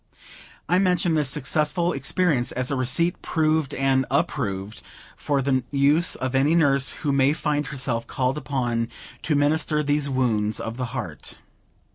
I 0.67 0.79
mention 0.79 1.13
this 1.13 1.29
successful 1.29 1.93
experience 1.93 2.51
as 2.51 2.71
a 2.71 2.75
receipt 2.75 3.21
proved 3.21 3.75
and 3.75 4.07
approved, 4.09 4.81
for 5.15 5.43
the 5.43 5.61
use 5.69 6.15
of 6.15 6.33
any 6.33 6.55
nurse 6.55 6.89
who 7.05 7.11
may 7.11 7.33
find 7.33 7.67
herself 7.67 8.07
called 8.07 8.39
upon 8.39 8.87
to 9.21 9.35
minister 9.35 9.81
to 9.81 9.83
these 9.83 10.09
wounds 10.09 10.59
of 10.59 10.77
the 10.77 10.85
heart. 10.97 11.37